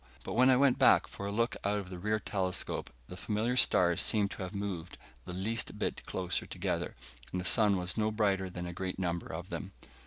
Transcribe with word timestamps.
But 0.23 0.33
when 0.33 0.49
I 0.49 0.57
went 0.57 0.79
back 0.79 1.05
for 1.05 1.27
a 1.27 1.31
look 1.31 1.55
out 1.63 1.77
of 1.77 1.91
the 1.91 1.99
rear 1.99 2.19
telescope, 2.19 2.89
the 3.07 3.15
familiar 3.15 3.55
stars 3.55 4.01
seemed 4.01 4.31
to 4.31 4.41
have 4.41 4.51
moved 4.55 4.97
the 5.25 5.31
least 5.31 5.77
bit 5.77 6.03
closer 6.07 6.47
together, 6.47 6.95
and 7.31 7.39
the 7.39 7.45
sun 7.45 7.77
was 7.77 7.97
no 7.97 8.09
brighter 8.09 8.49
than 8.49 8.65
a 8.65 8.73
great 8.73 8.97
number 8.97 9.31
of 9.31 9.51
them. 9.51 9.73